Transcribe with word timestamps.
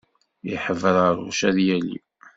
Iḥebraruc 0.53 1.39
ad 1.49 1.57
yali. 1.67 1.97